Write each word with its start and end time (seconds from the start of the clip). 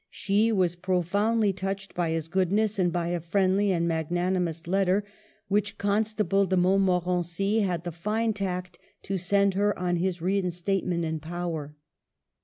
She 0.09 0.51
was 0.51 0.75
profoundly 0.75 1.53
touched 1.53 1.93
by 1.93 2.09
his 2.09 2.27
goodness, 2.27 2.79
and 2.79 2.91
by 2.91 3.09
a 3.09 3.19
friendly 3.19 3.71
and 3.71 3.87
magnani 3.87 4.41
mous 4.41 4.65
letter 4.65 5.03
which 5.47 5.77
Constable 5.77 6.47
De 6.47 6.57
Montmorency 6.57 7.59
had 7.59 7.83
the 7.83 7.91
fine 7.91 8.33
tact 8.33 8.79
to 9.03 9.17
send 9.17 9.53
her 9.53 9.77
on 9.77 9.97
his 9.97 10.19
reinstate 10.19 10.87
ment 10.87 11.05
in 11.05 11.19
power. 11.19 11.75